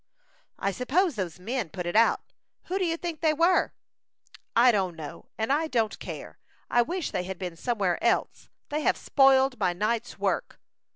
"I 0.57 0.71
suppose 0.71 1.13
those 1.13 1.37
men 1.39 1.69
put 1.69 1.85
it 1.85 1.95
out. 1.95 2.21
Who 2.63 2.79
do 2.79 2.85
you 2.85 2.97
think 2.97 3.21
they 3.21 3.35
were?" 3.35 3.71
"I 4.55 4.71
don't 4.71 4.95
know, 4.95 5.27
and 5.37 5.53
I 5.53 5.67
don't 5.67 5.99
care. 5.99 6.39
I 6.71 6.81
wish 6.81 7.11
they 7.11 7.25
had 7.25 7.37
been 7.37 7.55
somewhere 7.55 8.03
else. 8.03 8.49
They 8.69 8.81
have 8.81 8.97
spoiled 8.97 9.59
my 9.59 9.73
night's 9.73 10.17
work." 10.17 10.59